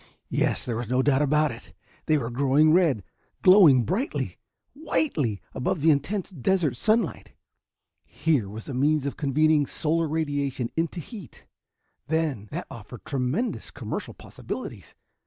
Yes, 0.31 0.65
there 0.65 0.77
was 0.77 0.89
no 0.89 1.03
doubt 1.03 1.21
about 1.21 1.51
it! 1.51 1.73
They 2.07 2.17
were 2.17 2.31
growing 2.31 2.73
red, 2.73 3.03
glowing 3.43 3.83
brightly, 3.83 4.39
whitely, 4.73 5.41
above 5.53 5.81
the 5.81 5.91
intense 5.91 6.31
desert 6.31 6.75
sunlight. 6.75 7.33
Here 8.03 8.49
was 8.49 8.67
a 8.67 8.73
means 8.73 9.05
of 9.05 9.15
convening 9.15 9.67
solar 9.67 10.07
radiation 10.07 10.71
into 10.75 10.99
heat, 10.99 11.45
then, 12.07 12.47
that 12.49 12.65
offered 12.71 13.05
tremendous 13.05 13.69
commercial 13.69 14.15
possibilities! 14.15 14.95